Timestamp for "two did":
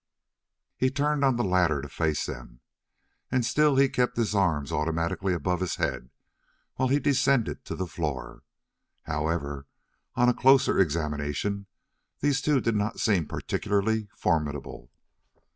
12.41-12.75